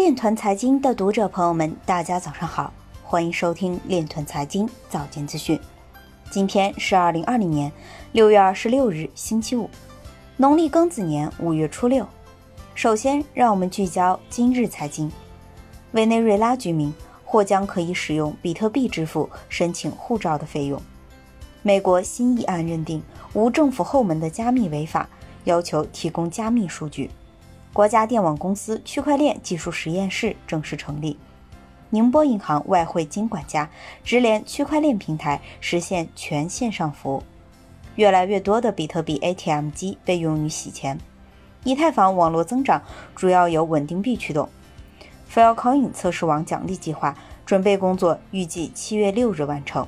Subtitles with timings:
[0.00, 2.72] 链团财经的读者朋友们，大家早上好，
[3.04, 5.60] 欢迎收听链团财经早间资讯。
[6.30, 7.70] 今天是二零二零年
[8.12, 9.68] 六月二十六日，星期五，
[10.38, 12.08] 农历庚子年五月初六。
[12.74, 15.12] 首先，让我们聚焦今日财经。
[15.92, 16.92] 委内瑞拉居民
[17.22, 20.80] 或将可以使用比特币支付申请护照的费用。
[21.60, 23.02] 美国新议案认定
[23.34, 25.06] 无政府后门的加密违法，
[25.44, 27.10] 要求提供加密数据。
[27.72, 31.16] 国家电网公司区块链技术实验室正式成立。
[31.90, 33.68] 宁波银行外汇金管家
[34.04, 37.22] 直连区块链平台实现全线上服务。
[37.96, 40.98] 越来越多的比特币 ATM 机被用于洗钱。
[41.64, 42.82] 以太坊网络增长
[43.14, 44.48] 主要由稳定币驱动。
[45.32, 49.86] Filecoin 测试网奖励计划准备工作预计七月六日完成。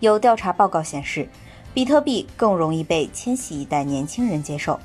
[0.00, 1.28] 有调查报告显示，
[1.72, 4.78] 比特币更容易被千禧一代年轻人接受。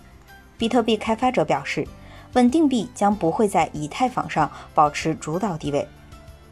[0.62, 1.88] 比特币开发者表示。
[2.34, 5.86] 稳定币将不会在以太坊上保持主导地位。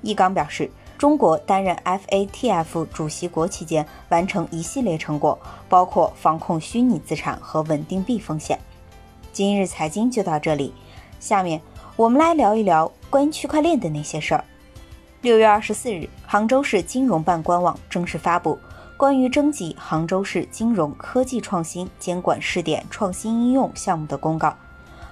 [0.02, 8.60] 易纲表示，中国担任 FATF 主席国期间完成一系列成果，包括防控虚拟资产和稳定币风险。
[9.32, 10.74] 今日财经就到这里，
[11.22, 11.62] 下面
[11.96, 14.44] 我们来聊一聊关于区块链的那些事儿。
[15.22, 18.58] 六月二十四日，杭州市金融办官网正式发布
[18.96, 24.56] 关于征集杭州市金融科技创新监管试点创新应用项目的公告。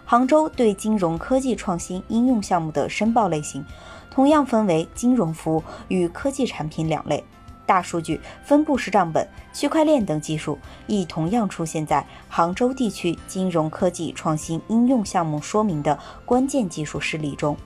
[0.06, 3.66] 杭州对金融科技创新应用项目的申报类型，
[4.10, 7.22] 同样分为金融服务与科技产品两类。
[7.66, 17.58] 大数据、分布式账本、区块链等技术亦同样出现在杭州地区金融科技创新应用项目说明的关键技术事例中。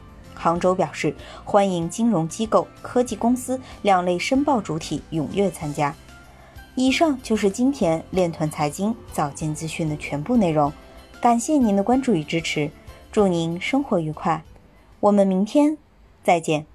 [0.42, 1.14] 杭州表示，
[1.46, 5.94] 欢迎金融机构、科技公司两类申报主体踊跃参加。
[6.74, 10.74] 以上就是今天链团财经早间资讯的全部内容。
[11.22, 12.72] 感谢您的关注与支持，
[13.12, 14.44] 祝您生活愉快，
[15.00, 15.78] 我们明天
[16.24, 16.71] 再见。